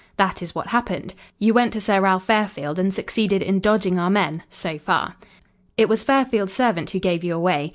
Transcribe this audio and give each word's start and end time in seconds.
"That 0.17 0.41
is 0.41 0.55
what 0.55 0.65
happened. 0.69 1.13
You 1.37 1.53
went 1.53 1.73
to 1.73 1.79
Sir 1.79 2.01
Ralph 2.01 2.25
Fairfield, 2.25 2.79
and 2.79 2.91
succeeded 2.91 3.43
in 3.43 3.59
dodging 3.59 3.99
our 3.99 4.09
men 4.09 4.41
so 4.49 4.79
far. 4.79 5.15
It 5.77 5.89
was 5.89 6.01
Fairfield's 6.01 6.53
servant 6.53 6.89
who 6.89 6.99
gave 6.99 7.23
you 7.23 7.35
away. 7.35 7.69